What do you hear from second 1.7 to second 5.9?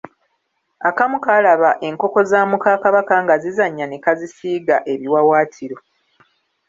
enkoko za muka Kabaka nga zizannya ne kazisiiga ebiwaawaatiro.